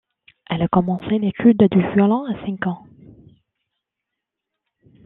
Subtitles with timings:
[0.49, 2.83] Elle a commencé l'étude du violon à cinq ans.